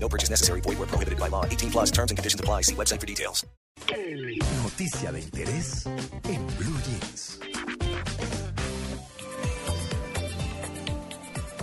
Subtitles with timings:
[0.00, 0.60] No purchase necessary.
[0.62, 1.44] Void where prohibited by law.
[1.44, 2.62] 18 plus terms and conditions apply.
[2.62, 3.46] See website for details.
[4.62, 5.86] Noticia de interés
[6.24, 7.38] en Blue Jeans.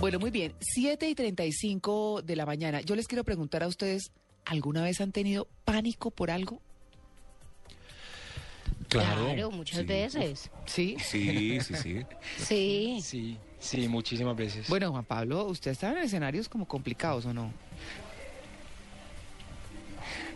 [0.00, 0.54] Bueno, muy bien.
[0.60, 2.80] 7 y 35 de la mañana.
[2.80, 4.12] Yo les quiero preguntar a ustedes,
[4.44, 6.60] ¿alguna vez han tenido pánico por algo?
[8.88, 10.50] Claro, muchas veces.
[10.66, 10.96] ¿Sí?
[11.00, 12.06] Sí, sí, sí.
[12.38, 12.98] Sí.
[13.02, 14.68] Sí, sí, muchísimas veces.
[14.68, 17.52] Bueno, Juan Pablo, usted está en escenarios como complicados, ¿o no?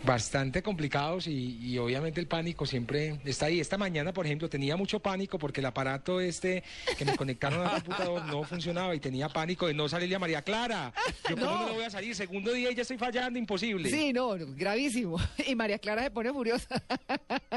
[0.03, 3.59] Bastante complicados y, y obviamente el pánico siempre está ahí.
[3.59, 6.63] Esta mañana, por ejemplo, tenía mucho pánico porque el aparato este
[6.97, 10.41] que me conectaron al computador no funcionaba y tenía pánico de no salirle a María
[10.41, 10.91] Clara.
[11.29, 13.91] Yo cómo no, le voy a salir, segundo día y ya estoy fallando, imposible.
[13.91, 15.17] Sí, no, no, gravísimo.
[15.47, 16.81] Y María Clara se pone furiosa.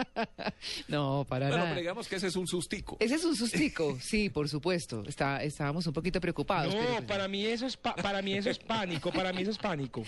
[0.89, 1.71] no, para Bueno, nada.
[1.71, 2.99] pero digamos que ese es un sustico.
[3.01, 5.03] Ese es un sustico, sí, por supuesto.
[5.07, 6.75] Está, estábamos un poquito preocupados.
[6.75, 9.51] No, pues- para mí eso es pa- para mí eso es pánico, para mí eso
[9.53, 10.03] es pánico.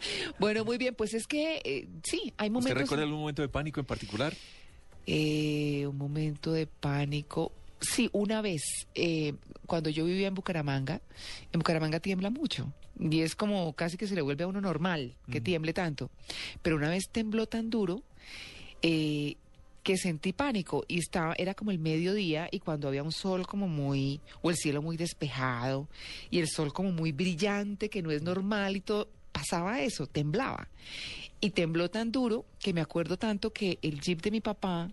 [0.38, 2.82] Bueno, muy bien, pues es que eh, sí, hay ¿Usted momentos.
[2.82, 4.34] recuerda algún momento de pánico en particular?
[5.06, 7.52] Eh, un momento de pánico.
[7.80, 8.62] Sí, una vez,
[8.94, 9.34] eh,
[9.66, 11.00] cuando yo vivía en Bucaramanga,
[11.52, 12.72] en Bucaramanga tiembla mucho.
[12.98, 16.10] Y es como casi que se le vuelve a uno normal que tiemble tanto.
[16.62, 18.02] Pero una vez tembló tan duro
[18.82, 19.36] eh,
[19.84, 23.68] que sentí pánico y estaba, era como el mediodía y cuando había un sol como
[23.68, 25.88] muy, o el cielo muy despejado
[26.30, 29.08] y el sol como muy brillante, que no es normal y todo,
[29.38, 30.68] pasaba eso, temblaba.
[31.40, 34.90] Y tembló tan duro que me acuerdo tanto que el jeep de mi papá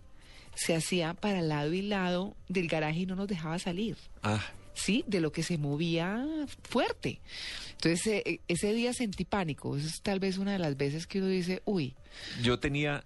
[0.54, 3.96] se hacía para lado y lado del garaje y no nos dejaba salir.
[4.22, 6.22] Ah, Sí, de lo que se movía
[6.64, 7.18] fuerte.
[7.72, 9.74] Entonces, eh, ese día sentí pánico.
[9.74, 11.94] Eso es tal vez una de las veces que uno dice, uy,
[12.42, 13.02] yo tenía,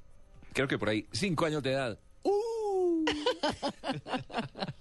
[0.52, 1.98] creo que por ahí, cinco años de edad.
[2.24, 3.04] ¡Uh!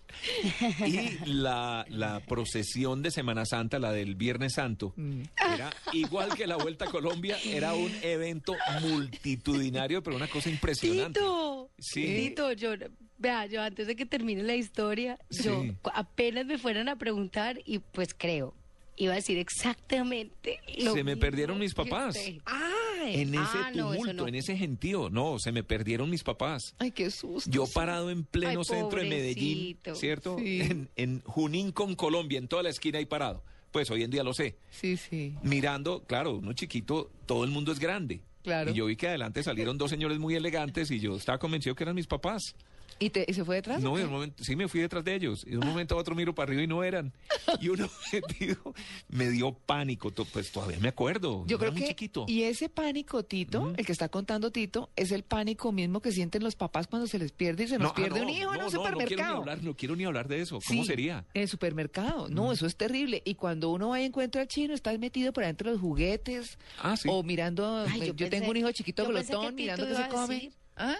[0.85, 5.21] y la, la procesión de Semana Santa, la del Viernes Santo, Mm.
[5.53, 11.19] era igual que la Vuelta a Colombia, era un evento multitudinario, pero una cosa impresionante.
[11.19, 12.03] Tito, Sí.
[12.05, 12.71] Tito, yo,
[13.17, 15.73] vea, yo antes de que termine la historia, yo Sí.
[15.93, 18.53] apenas me fueran a preguntar y pues creo,
[18.97, 22.17] iba a decir exactamente lo Se me mismo perdieron mis papás.
[22.17, 22.37] usted.
[23.01, 24.27] En ese Ah, tumulto, no.
[24.27, 26.75] en ese gentío, no, se me perdieron mis papás.
[26.79, 27.49] ay, qué susto.
[27.49, 29.77] Yo parado en pleno Ay, centro de Medellín.
[29.93, 30.37] ¿cierto?
[30.39, 30.61] Sí.
[30.61, 33.43] En, en Junín con Colombia, en toda la esquina ahí parado.
[33.71, 34.57] Pues hoy en día lo sé.
[34.71, 38.21] Sí, sí, Mirando, claro, uno chiquito, todo el mundo es grande.
[38.43, 38.71] claro.
[38.71, 41.83] Y yo vi que adelante salieron dos señores muy elegantes y yo estaba convencido que
[41.83, 42.55] eran mis papás.
[42.99, 43.81] ¿Y, te- y se fue detrás?
[43.81, 45.43] No, de un momento, sí me fui detrás de ellos.
[45.47, 47.13] Y de un momento a otro miro para arriba y no eran.
[47.61, 48.57] Y uno metido,
[49.07, 50.11] me dio pánico.
[50.11, 51.45] to- Pues todavía me acuerdo.
[51.47, 52.25] Yo creo muy que chiquito.
[52.27, 56.43] y ese pánico, Tito, el que está contando Tito, es el pánico mismo que sienten
[56.43, 58.47] los papás cuando se les pierde y se nos ah, pierde no, un hijo en
[58.49, 59.37] un no, No quiero ni supermercado.
[59.37, 60.59] hablar, no quiero ni hablar de eso.
[60.67, 61.25] ¿Cómo Sí, sería?
[61.33, 62.27] En el supermercado.
[62.29, 63.21] No, eso es terrible.
[63.25, 66.57] Y cuando uno va y encuentra al chino, estás metido por adentro de los juguetes
[66.81, 67.07] Ah, sí.
[67.11, 67.85] o mirando.
[67.87, 70.35] Ay, yo yo pensé- tengo un hijo chiquito que glotón Tito mirando que se come.
[70.35, 70.97] decir- ¿Ah?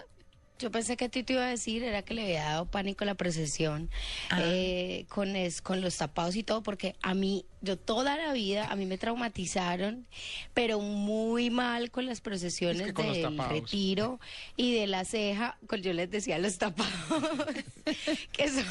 [0.60, 3.90] Yo pensé que Tito iba a decir era que le había dado pánico la procesión
[4.30, 4.40] Ah.
[4.44, 8.66] eh, con, es, con los tapados y todo, porque a mí, yo toda la vida,
[8.68, 10.06] a mí me traumatizaron,
[10.54, 14.20] pero muy mal con las procesiones Es que con del retiro
[14.56, 16.90] y de la ceja, con, yo les decía los tapados,
[18.32, 18.64] que son...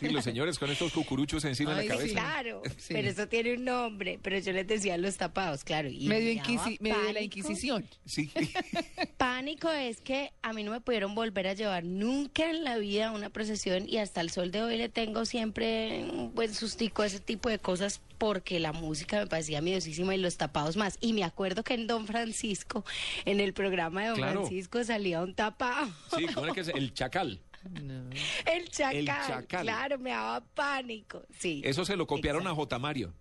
[0.00, 1.88] Sí, los señores con estos cucuruchos encima de la sí.
[1.88, 2.12] cabeza.
[2.12, 2.94] Claro, Sí.
[2.94, 5.88] pero eso tiene un nombre, pero yo les decía los tapados, claro.
[5.88, 6.42] Y Medio,
[6.80, 7.20] medio de la.
[7.26, 7.84] Inquisición.
[8.04, 8.30] Sí.
[9.16, 13.08] Pánico es que a mí no me pudieron volver a llevar nunca en la vida
[13.08, 17.02] a una procesión y hasta el sol de hoy le tengo siempre un buen sustico
[17.02, 17.85] a ese tipo de cosas
[18.18, 20.96] porque la música me parecía miedosísima y los tapados más.
[21.00, 22.84] Y me acuerdo que en Don Francisco,
[23.24, 24.40] en el programa de Don Claro.
[24.40, 25.88] Francisco salía un tapado.
[26.16, 26.68] Sí, ¿cómo era que es?
[26.68, 27.40] El chacal.
[27.82, 28.08] No.
[28.44, 29.62] El chacal, El chacal.
[29.64, 31.22] claro, me daba pánico.
[31.38, 31.62] Sí.
[31.64, 32.60] Eso se lo copiaron Exacto.
[32.62, 32.78] a J.
[32.78, 33.14] Mario.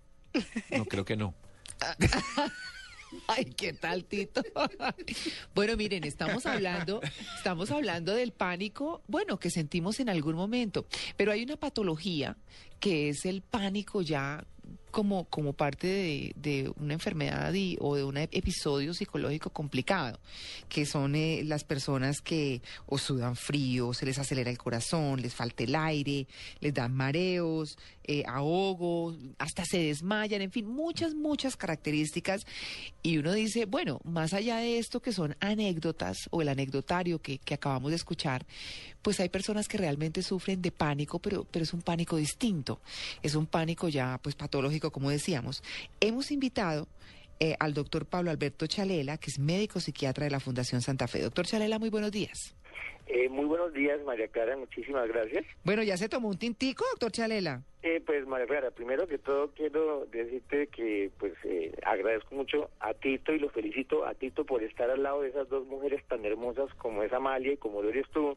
[0.72, 1.34] No, creo que no.
[3.28, 4.42] Ay, ¿qué tal, Tito?
[5.54, 7.02] bueno, miren, estamos hablando,
[7.38, 10.86] estamos hablando del pánico, bueno, que sentimos en algún momento,
[11.16, 12.36] pero hay una patología
[12.80, 14.46] que es el pánico ya
[14.96, 20.18] como, como parte de, de una enfermedad y- o de un episodio psicológico complicado,
[20.70, 25.34] que son eh, las personas que o sudan frío, se les acelera el corazón, les
[25.34, 26.28] falta el aire,
[26.62, 32.46] les dan mareos, eh, ahogo, hasta se desmayan, en fin, muchas, muchas características.
[33.04, 37.40] Y uno dice, bueno, más allá de esto que son anécdotas o el anecdotario que,
[37.40, 38.46] que acabamos de escuchar,
[39.02, 42.80] pues hay personas que realmente sufren de pánico, pero, pero es un pánico distinto.
[43.22, 45.64] Es un pánico ya pues patológico, como decíamos.
[46.00, 46.88] Hemos invitado
[47.40, 51.22] eh, al doctor Pablo Alberto Chalela, que es médico psiquiatra de la Fundación Santa Fe.
[51.22, 52.56] Doctor Chalela, muy buenos días.
[53.08, 55.46] Eh, muy buenos días, María Clara, muchísimas gracias.
[55.64, 57.62] Bueno, ¿ya se tomó un tintico, doctor Chalela?
[57.84, 62.96] Eh, pues, María Clara, primero que todo quiero decirte que pues eh, agradezco mucho a
[62.96, 66.26] Tito y lo felicito a Tito por estar al lado de esas dos mujeres tan
[66.26, 68.36] hermosas como es Amalia y como lo eres tú.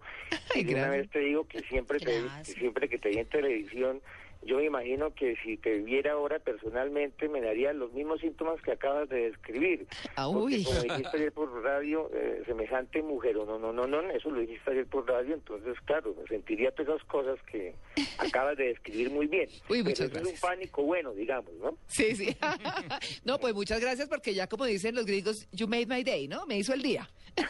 [0.55, 3.19] Ay, y de una vez te digo que siempre te, que siempre que te vi
[3.19, 4.03] en televisión,
[4.43, 8.73] yo me imagino que si te viera ahora personalmente me daría los mismos síntomas que
[8.73, 9.87] acabas de describir.
[10.17, 10.65] Ah, Porque uy.
[10.65, 14.41] como dijiste ayer por radio, eh, semejante mujer, o no, no, no, no, eso lo
[14.41, 17.75] dijiste ayer por radio, entonces, claro, sentiría todas esas cosas que
[18.19, 19.49] acabas de describir muy bien.
[19.69, 20.35] Uy, Pero muchas es gracias.
[20.35, 21.77] un pánico bueno, digamos, ¿no?
[21.87, 22.37] Sí, sí.
[23.25, 26.47] no, pues muchas gracias porque ya como dicen los gringos, you made my day, ¿no?
[26.47, 27.09] Me hizo el día.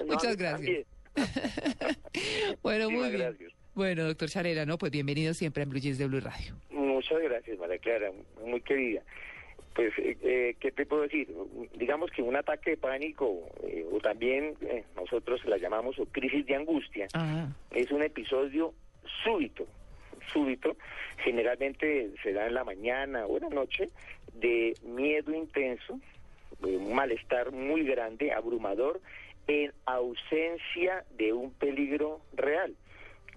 [0.00, 0.86] No, Muchas gracias.
[2.62, 3.18] Bueno, muy bien.
[3.18, 3.52] gracias.
[3.76, 6.54] Bueno, doctor Chalela, no, pues bienvenido siempre en Blue Jeans de Blue Radio.
[6.70, 8.10] Muchas gracias, María Clara,
[8.42, 9.02] muy querida.
[9.74, 11.28] Pues, eh, eh, ¿qué te puedo decir?
[11.74, 16.46] Digamos que un ataque de pánico, eh, o también eh, nosotros la llamamos o crisis
[16.46, 17.06] de angustia,
[17.70, 18.72] es un episodio
[19.22, 19.66] súbito,
[20.32, 20.78] súbito,
[21.18, 23.90] generalmente se da en la mañana o en la noche,
[24.32, 26.00] de miedo intenso,
[26.60, 29.02] de un malestar muy grande, abrumador,
[29.48, 32.74] en ausencia de un peligro real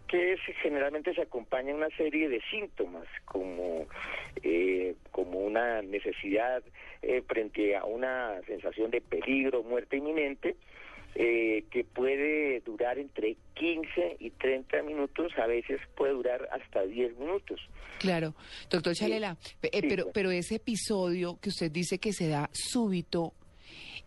[0.10, 3.88] que es- generalmente se acompaña una serie de síntomas como
[4.44, 6.64] eh, como una necesidad
[7.02, 10.56] eh, frente a una sensación de peligro, muerte inminente,
[11.16, 17.18] eh, que puede durar entre 15 y 30 minutos, a veces puede durar hasta 10
[17.18, 17.60] minutos.
[18.00, 18.34] claro.
[18.70, 18.94] Doctor.
[18.96, 20.14] Chalela, eh, Sí, pero, pues.
[20.14, 23.34] pero ese episodio que usted dice que se da súbito,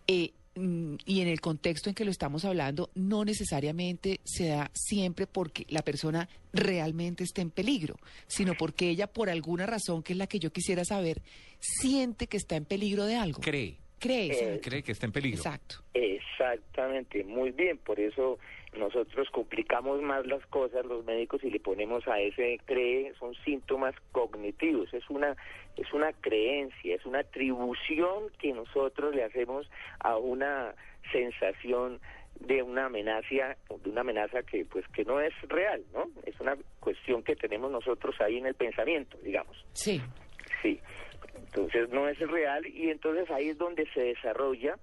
[0.07, 5.25] eh, y en el contexto en que lo estamos hablando, no necesariamente se da siempre
[5.27, 7.95] porque la persona realmente esté en peligro,
[8.27, 11.21] sino porque ella, por alguna razón, que es la que yo quisiera saber,
[11.59, 13.41] siente que está en peligro de algo.
[13.41, 15.37] Cree, Cree, Eh, cree que está en peligro.
[15.37, 15.77] Exacto.
[15.93, 18.37] Exactamente, muy bien, por eso
[18.77, 23.95] nosotros complicamos más las cosas los médicos y le ponemos a ese cree, son síntomas
[24.11, 25.35] cognitivos, es una
[25.77, 30.73] es una creencia, es una atribución que nosotros le hacemos a una
[31.11, 31.99] sensación
[32.39, 36.09] de una amenaza, de una amenaza que pues que no es real, ¿no?
[36.25, 39.63] Es una cuestión que tenemos nosotros ahí en el pensamiento, digamos.
[39.73, 40.01] Sí.
[40.61, 40.79] Sí,
[41.35, 44.77] entonces no es real y entonces ahí es donde se desarrolla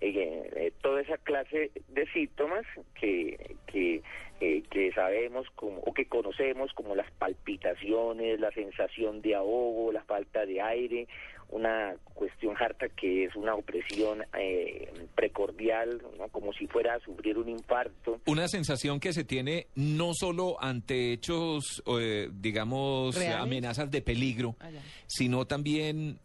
[0.00, 2.64] eh, eh, toda esa clase de síntomas
[2.94, 4.02] que, que,
[4.40, 10.04] eh, que sabemos como, o que conocemos como las palpitaciones, la sensación de ahogo, la
[10.04, 11.08] falta de aire,
[11.50, 16.28] una cuestión harta que es una opresión eh, precordial, ¿no?
[16.28, 18.20] como si fuera a sufrir un infarto.
[18.26, 23.40] Una sensación que se tiene no solo ante hechos, eh, digamos, ¿Reales?
[23.40, 24.68] amenazas de peligro, Ah,
[25.06, 26.18] sino también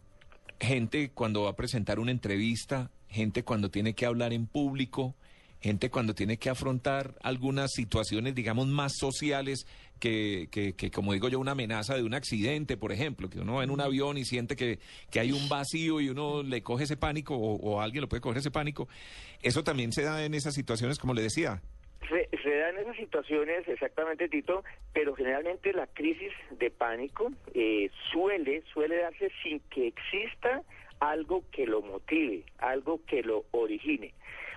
[0.59, 5.15] gente cuando va a presentar una entrevista, gente cuando tiene que hablar en público,
[5.61, 9.65] gente cuando tiene que afrontar algunas situaciones, digamos, más sociales
[9.99, 13.55] que, que, que, como digo yo, una amenaza de un accidente, por ejemplo, que uno
[13.55, 14.79] va en un avión y siente que,
[15.09, 18.19] que hay un vacío y uno le coge ese pánico o, o alguien lo puede
[18.19, 18.89] coger ese pánico.
[19.41, 21.61] Eso también se da en esas situaciones, como le decía.
[22.09, 28.63] Se, se dan esas situaciones, exactamente, Tito, pero generalmente la crisis de pánico eh, suele,
[28.73, 30.61] suele darse sin que exista
[31.11, 34.13] algo que lo motive, algo que lo origine.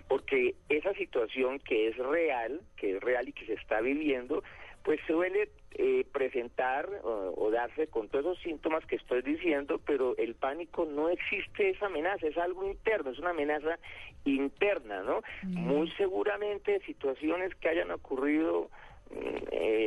[0.09, 4.43] Porque esa situación que es real, que es real y que se está viviendo,
[4.85, 10.17] pues suele eh, presentar o, o darse con todos esos síntomas que estoy diciendo, pero
[10.17, 13.79] el pánico no existe esa amenaza, es algo interno, es una amenaza
[14.25, 15.23] interna, ¿no?
[15.43, 18.71] Muy seguramente situaciones que hayan ocurrido
[19.11, 19.86] mm, eh,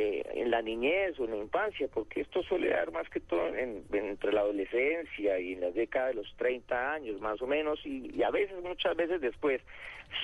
[0.50, 3.84] en la niñez o en la infancia, porque esto suele dar más que todo en-
[3.92, 8.10] entre la adolescencia y en la década de los 30 años más o menos y,
[8.14, 9.60] y a veces, muchas veces después,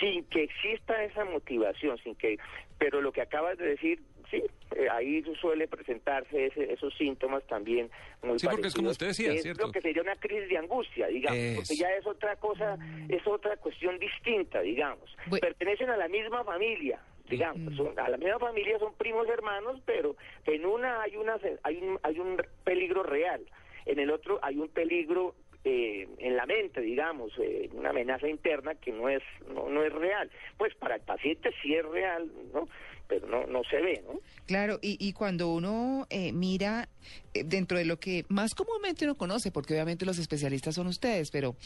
[0.00, 2.38] sin que exista esa motivación, sin que,
[2.78, 4.42] pero lo que acabas de decir, sí,
[4.74, 7.88] eh, ahí suele presentarse ese- esos síntomas también
[8.22, 9.66] muy Sí, porque es como usted decía, es ¿cierto?
[9.66, 11.82] lo que sería una crisis de angustia, digamos, porque Eso.
[11.84, 12.76] ya es otra cosa,
[13.08, 15.08] es otra cuestión distinta, digamos.
[15.28, 19.80] Bu- Pertenecen a la misma familia, digamos, son- a la misma familia son primos hermanos,
[19.84, 20.16] pero
[20.46, 23.40] en una hay una hay un hay un peligro real,
[23.84, 25.34] en el otro hay un peligro
[25.68, 29.92] eh, en la mente, digamos, eh, una amenaza interna que no es no, no es
[29.92, 30.30] real.
[30.56, 32.68] Pues para el paciente sí es real, ¿no?
[33.08, 34.20] Pero no, no se ve, ¿no?
[34.46, 36.88] Claro, y, y cuando uno eh, mira
[37.34, 41.30] eh, dentro de lo que más comúnmente uno conoce, porque obviamente los especialistas son ustedes,
[41.30, 41.56] pero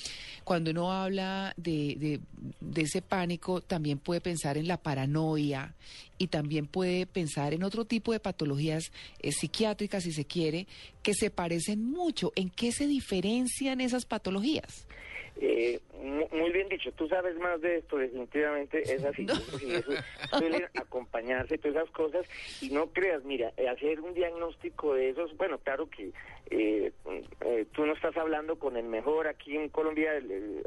[0.44, 2.20] cuando uno habla de, de,
[2.60, 5.74] de ese pánico, también puede pensar en la paranoia
[6.18, 10.66] y también puede pensar en otro tipo de patologías eh, psiquiátricas, si se quiere,
[11.02, 12.32] que se parecen mucho.
[12.36, 14.86] ¿En qué se diferencian esas patologías?
[15.42, 19.26] Eh, mu- muy bien dicho, tú sabes más de esto, definitivamente es así.
[19.58, 19.92] Sí, eso
[20.38, 22.26] suelen acompañarse todas esas cosas
[22.60, 26.10] y no creas, mira, eh, hacer un diagnóstico de esos, bueno, claro que
[26.50, 26.92] eh,
[27.40, 30.12] eh, tú no estás hablando con el mejor, aquí en Colombia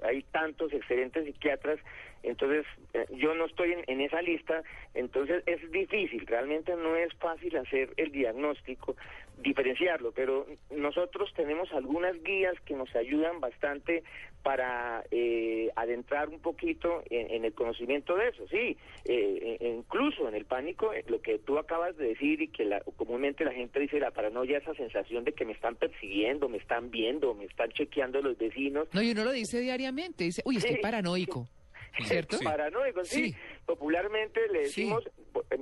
[0.01, 1.79] hay tantos excelentes psiquiatras,
[2.23, 4.63] entonces eh, yo no estoy en, en esa lista,
[4.95, 8.95] entonces es difícil, realmente no es fácil hacer el diagnóstico,
[9.37, 14.03] diferenciarlo, pero nosotros tenemos algunas guías que nos ayudan bastante
[14.41, 20.27] para eh, adentrar un poquito en, en el conocimiento de eso, sí, eh, e- incluso
[20.27, 23.53] en el pánico, eh, lo que tú acabas de decir y que la- comúnmente la
[23.53, 27.45] gente dice la paranoia, esa sensación de que me están persiguiendo, me están viendo, me
[27.45, 30.81] están chequeando los vecinos, No, y uno lo dice diariamente, dice, uy, estoy Sí.
[30.81, 31.47] paranoico,
[32.05, 32.37] ¿cierto?
[32.37, 32.43] Sí.
[32.45, 33.31] Paranoico, sí.
[33.31, 33.35] Sí.
[33.65, 34.81] Popularmente le Sí.
[34.83, 35.09] decimos,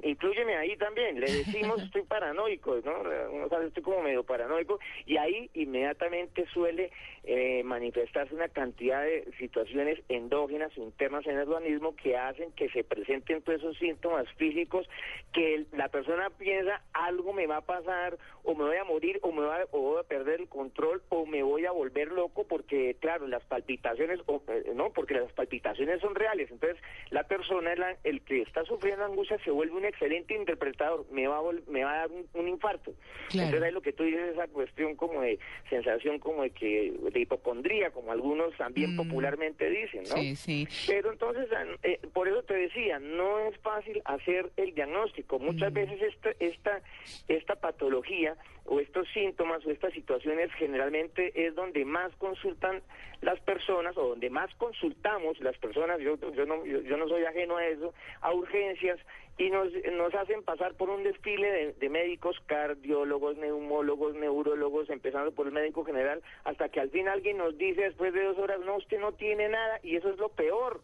[0.03, 3.01] incluyeme ahí también, le decimos estoy paranoico, ¿no?
[3.31, 6.91] Uno sabe, estoy como medio paranoico y ahí inmediatamente suele
[7.24, 12.70] eh, manifestarse una cantidad de situaciones endógenas o internas en el organismo que hacen que
[12.70, 14.89] se presenten todos esos síntomas físicos
[15.31, 19.31] que la persona piensa algo me va a pasar o me voy a morir o
[19.31, 22.96] me va, o voy a perder el control o me voy a volver loco porque
[23.00, 26.81] claro las palpitaciones o, eh, no porque las palpitaciones son reales entonces
[27.12, 31.38] la persona la- el que está sufriendo angustia se vuelve un excelente interpretador me va
[31.38, 32.93] a vol- me va a dar un, un infarto
[33.29, 33.48] Claro.
[33.48, 37.19] entonces ahí lo que tú dices esa cuestión como de sensación como de que de
[37.19, 38.98] hipocondría como algunos también Mm.
[38.98, 40.67] popularmente dicen no Sí, sí.
[40.88, 41.48] pero entonces,
[41.83, 45.39] eh, por eso te decía, no es fácil hacer el diagnóstico.
[45.39, 45.75] Muchas Mm.
[45.75, 46.81] veces esta, esta,
[47.27, 48.36] esta patología
[48.71, 52.81] o estos síntomas o estas situaciones generalmente es donde más consultan
[53.19, 57.57] las personas o donde más consultamos las personas, yo, yo, no, yo, no soy ajeno
[57.57, 58.97] a eso, a urgencias
[59.37, 65.33] y nos, nos hacen pasar por un desfile de, de médicos, cardiólogos, neumólogos, neurólogos, empezando
[65.33, 68.61] por el médico general, hasta que al fin alguien nos dice después de dos horas,
[68.61, 70.79] no, usted no tiene nada y eso es lo peor.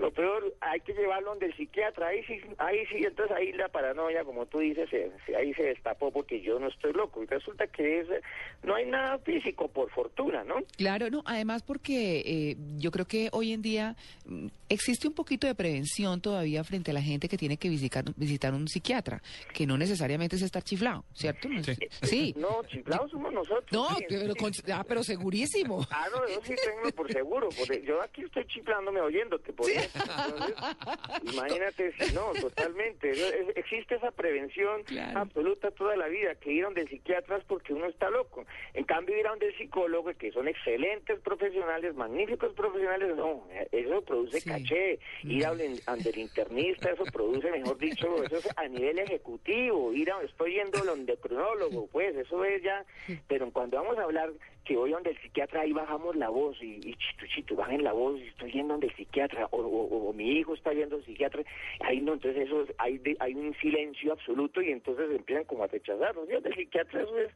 [0.00, 3.68] Lo peor, hay que llevarlo donde el psiquiatra, ahí sí, ahí sí, entonces ahí la
[3.68, 7.22] paranoia, como tú dices, se- se- ahí se destapó porque yo no estoy loco.
[7.22, 8.06] Y resulta que es,
[8.62, 10.56] no hay nada físico, por fortuna, ¿no?
[10.76, 15.46] Claro, no, además porque eh, yo creo que hoy en día mm, existe un poquito
[15.46, 19.22] de prevención todavía frente a la gente que tiene que visitar, visitar un psiquiatra,
[19.54, 21.48] que no necesariamente es estar chiflado, ¿cierto?
[21.62, 21.76] Sí.
[22.02, 22.34] sí.
[22.38, 23.70] No, chiflados somos nosotros.
[23.72, 24.04] No, sí.
[24.08, 25.86] pero, con- ah, pero segurísimo.
[25.90, 29.89] Ah, no, yo sí tengo por seguro, porque yo aquí estoy chiflándome oyéndote, por eso.
[29.94, 30.56] Entonces,
[31.32, 33.10] imagínate, si no, totalmente.
[33.56, 35.20] Existe esa prevención Claro.
[35.20, 38.44] absoluta toda la vida, que ir a donde el psiquiatra es porque uno está loco.
[38.74, 44.02] En cambio, ir a donde el psicólogo, que son excelentes profesionales, magníficos profesionales, no, eso
[44.02, 44.48] produce Sí.
[44.48, 44.98] caché.
[45.24, 49.92] Ir donde el internista, eso produce, mejor dicho, eso es a nivel ejecutivo.
[49.92, 52.84] Ir a, estoy yendo al endocrinólogo, pues, eso es ya.
[53.28, 54.30] Pero cuando vamos a hablar
[54.70, 56.94] que voy donde el psiquiatra, ahí bajamos la voz y, y
[57.34, 60.54] chito, bajen la voz, y estoy yendo donde el psiquiatra, o, o- o mi hijo
[60.54, 61.42] está yendo al psiquiatra,
[61.80, 65.64] ahí no, entonces eso es- hay, de- hay un silencio absoluto y entonces empiezan como
[65.64, 66.28] a rechazarnos.
[66.28, 67.30] Yo del psiquiatra eso es,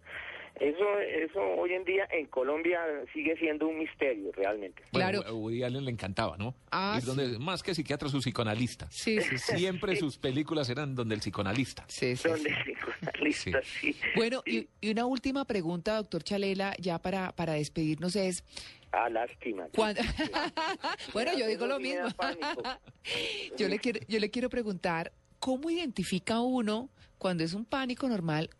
[0.60, 2.80] eso, eso hoy en día en Colombia
[3.12, 4.82] sigue siendo un misterio realmente.
[4.92, 5.18] Claro.
[5.22, 6.54] Bueno, a Woody Allen le encantaba, ¿no?
[6.70, 8.86] Ah, Ir donde, Más que psiquiatra, su psicoanalista.
[8.90, 9.56] Sí, sí, sí.
[9.58, 11.84] Siempre sus películas eran donde el psicoanalista.
[11.88, 12.56] Sí, sí, Donde sí.
[12.56, 13.96] el psicoanalista, sí.
[14.14, 18.44] Bueno, y, y una última pregunta, doctor Chalela, ya para, para despedirnos es,
[18.92, 19.66] Ah, lástima.
[19.74, 20.02] ¿cuándo-
[21.12, 22.06] bueno, yo digo lo sí mismo.
[23.58, 28.50] yo, le quiero, yo le quiero preguntar, ¿cómo identifica uno cuando es un pánico normal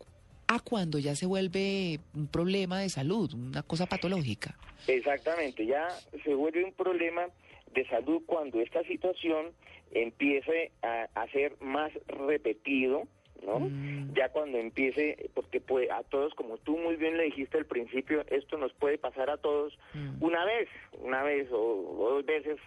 [0.47, 4.55] a cuando ya se vuelve un problema de salud, una cosa patológica?
[4.87, 5.87] Exactamente, ya
[6.23, 7.27] se vuelve un problema
[7.73, 9.47] de salud cuando esta situación
[9.91, 13.03] empiece a, a ser más repetido,
[13.45, 13.59] ¿no?
[13.59, 14.13] Mm.
[14.13, 18.23] Ya cuando empiece, porque puede, a todos, como tú muy bien le dijiste al principio,
[18.29, 20.21] esto nos puede pasar a todos Mm.
[20.23, 20.67] una vez,
[21.01, 22.57] una vez o, o dos veces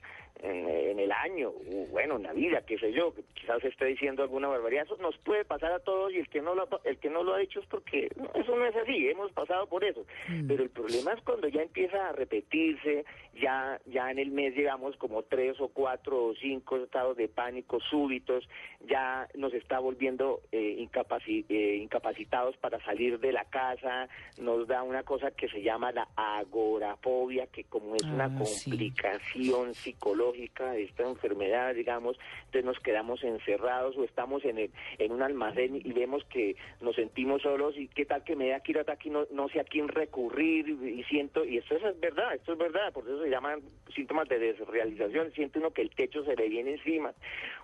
[0.42, 4.22] en, en el año, o bueno, en la vida, qué sé yo, quizás esté diciendo
[4.22, 6.98] alguna barbaridad, eso nos puede pasar a todos y el que no lo, ha- el
[6.98, 9.84] que no lo ha hecho es porque no, eso no es así, hemos pasado por
[9.84, 10.04] eso.
[10.28, 10.46] Mm.
[10.48, 13.04] Pero el problema es cuando ya empieza a repetirse,
[13.40, 17.78] ya, ya en el mes llegamos como tres o cuatro o cinco estados de pánico
[17.80, 18.48] súbitos,
[18.86, 24.08] ya nos está volviendo eh, incapaci- eh, incapacitados para salir de la casa,
[24.40, 28.70] nos da una cosa que se llama la agorafobia, que como es Ah, una sí.
[28.70, 34.70] complicación psicológica, psicológica de esta enfermedad, digamos, entonces nos quedamos encerrados o estamos en, el,
[34.98, 38.60] en un almacén y vemos que nos sentimos solos y qué tal que me da
[38.60, 42.52] quiero aquí no, no sé a quién recurrir y siento, y esto es verdad, esto
[42.52, 43.60] es verdad, por eso se llaman
[43.94, 47.12] síntomas de desrealización, siente uno que el techo se le viene encima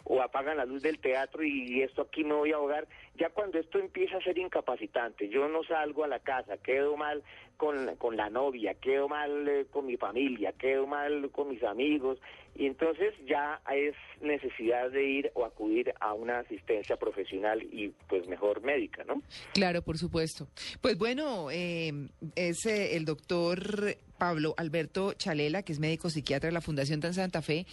[0.05, 3.59] o apagan la luz del teatro y esto aquí me voy a ahogar, ya cuando
[3.59, 7.23] esto empieza a ser incapacitante, yo no salgo a la casa, quedo mal
[7.57, 12.19] con, con la novia, quedo mal eh, con mi familia, quedo mal con mis amigos,
[12.57, 18.29] y entonces ya es necesidad de ir o acudir a una asistencia profesional y pues
[18.29, 19.23] mejor médica, ¿no?
[19.53, 20.47] Claro, por supuesto.
[20.81, 21.93] Pues bueno, eh,
[22.37, 27.15] es eh, el doctor Pablo Alberto Chalela, que es médico psiquiatra de la Fundación Tan
[27.15, 27.67] Santa Fe.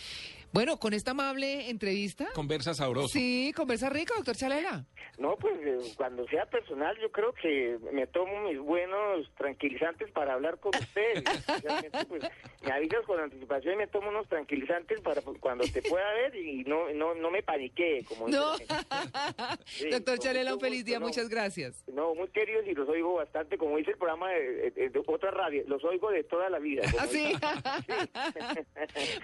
[0.53, 2.27] Bueno, con esta amable entrevista.
[2.33, 3.07] Conversa sabroso.
[3.07, 4.85] Sí, conversa rico, doctor Chalela.
[5.17, 10.33] No, pues eh, cuando sea personal, yo creo que me tomo mis buenos tranquilizantes para
[10.33, 11.23] hablar con ustedes.
[11.63, 12.23] Realmente, pues,
[12.65, 16.63] me avisas con anticipación y me tomo unos tranquilizantes para cuando te pueda ver y
[16.63, 18.53] no no, no me paniquee, como No.
[19.65, 21.07] Sí, doctor Chalela, un feliz día, no.
[21.07, 21.83] muchas gracias.
[21.87, 25.31] No, muy queridos y los oigo bastante, como dice el programa de, de- de otra
[25.31, 26.83] radio, los oigo de toda la vida.
[26.99, 27.33] ¿Ah, sí?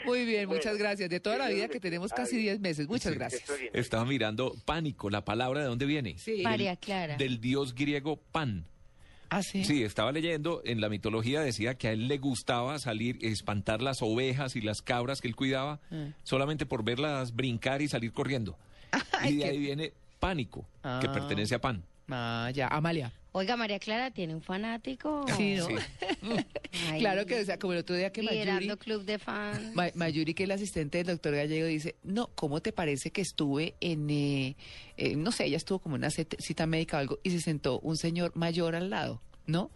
[0.05, 1.10] Muy bien, Bueno, muchas gracias.
[1.17, 2.88] De toda la vida que tenemos casi Ay, 10 meses.
[2.88, 3.43] Muchas sí, gracias.
[3.74, 6.15] Estaba mirando pánico, la palabra de dónde viene.
[6.19, 6.41] Sí.
[6.43, 7.17] María Clara.
[7.17, 8.65] Del dios griego Pan.
[9.29, 9.65] Ah, sí.
[9.65, 14.01] Sí, estaba leyendo, en la mitología decía que a él le gustaba salir, espantar las
[14.01, 16.09] ovejas y las cabras que él cuidaba, Ah.
[16.24, 18.57] solamente por verlas brincar y salir corriendo.
[19.19, 21.12] Ay, y de qué- ahí viene pánico, que Ah.
[21.13, 21.83] pertenece a Pan.
[22.09, 22.67] Ah, ya.
[22.67, 23.12] Amalia.
[23.38, 25.25] Oiga, María Clara tiene un fanático.
[25.38, 25.67] Sí, ¿no?
[25.67, 25.75] Sí.
[26.89, 29.75] Ay, Claro que, o sea, como el otro día que Mayuri, Liderando club de fans.
[29.75, 33.22] Ma- Mayuri, que es la asistente del doctor Gallego, dice, no, ¿cómo te parece que
[33.22, 34.56] estuve en, eh,
[34.98, 37.79] eh, no sé, ella estuvo como en una cita médica o algo, y se sentó
[37.82, 39.70] un señor mayor al lado, ¿no?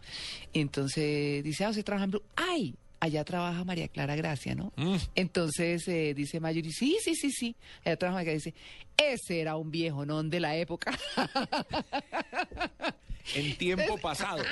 [0.53, 2.23] Entonces dice, ah, ¿usted trabaja en Blue?
[2.35, 2.75] ¡Ay!
[2.99, 4.71] Allá trabaja María Clara Gracia, ¿no?
[4.75, 4.95] Mm.
[5.15, 7.55] Entonces eh, dice Mayuri, sí, sí, sí, sí.
[7.83, 8.51] Allá trabaja María Gracia.
[8.53, 10.21] Dice, ese era un viejo, ¿no?
[10.21, 10.95] De la época.
[13.35, 14.43] En tiempo pasado.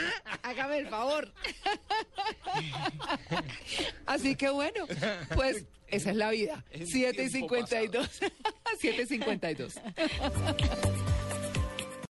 [0.43, 1.31] Hágame el favor.
[4.05, 4.85] Así que bueno,
[5.35, 6.63] pues esa es la vida.
[6.71, 8.19] En 7 y tiempo 52.
[8.79, 9.73] 7 y 52.